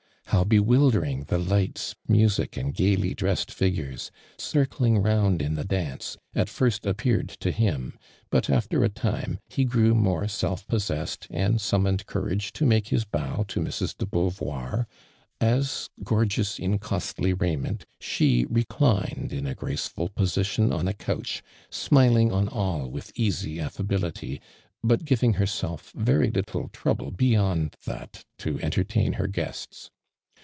How 0.27 0.45
bewildering 0.45 1.25
the 1.25 1.37
lights, 1.37 1.93
music 2.07 2.55
and 2.55 2.73
gaily 2.73 3.13
dressed 3.13 3.51
figures, 3.51 4.11
circling 4.37 4.99
roun<l 5.03 5.41
in 5.41 5.55
the 5.55 5.65
dance, 5.65 6.15
at 6.33 6.47
first 6.47 6.85
appeared 6.85 7.27
to 7.41 7.51
him, 7.51 7.99
but, 8.29 8.49
after 8.49 8.81
a 8.83 8.89
time, 8.89 9.39
he 9.49 9.65
grew 9.65 9.93
more 9.93 10.29
self 10.29 10.65
possesse<l, 10.67 11.27
and 11.31 11.59
summoned 11.59 12.05
courage 12.05 12.53
to 12.53 12.65
make 12.65 12.87
his 12.87 13.03
bow 13.03 13.43
to 13.49 13.59
Mrs. 13.59 13.95
(le 13.99 14.07
Beauvoir, 14.07 14.85
as, 15.41 15.89
gorgeous 16.01 16.57
in 16.57 16.79
costly 16.79 17.33
raiment, 17.33 17.85
she 17.99 18.45
reclined 18.49 19.33
in 19.33 19.45
a 19.45 19.53
graceful 19.53 20.07
position 20.07 20.71
on 20.71 20.87
ii 20.87 20.93
couch, 20.93 21.43
smiling 21.69 22.31
on 22.31 22.47
all 22.47 22.89
with 22.89 23.11
easy 23.15 23.57
iiltiibility. 23.57 24.39
but 24.81 25.03
giving 25.03 25.33
herself 25.33 25.91
very 25.93 26.31
little 26.31 26.69
troubl(> 26.69 27.11
Ix 27.15 27.21
yond 27.25 27.75
that 27.85 28.23
to 28.37 28.57
entertain 28.61 29.13
her 29.13 29.27
guests. 29.27 29.91